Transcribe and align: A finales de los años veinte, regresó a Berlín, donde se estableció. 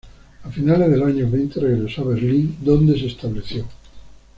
A 0.41 0.49
finales 0.49 0.89
de 0.89 0.97
los 0.97 1.09
años 1.09 1.29
veinte, 1.31 1.59
regresó 1.59 2.01
a 2.01 2.07
Berlín, 2.15 2.57
donde 2.61 2.97
se 2.97 3.05
estableció. 3.05 3.67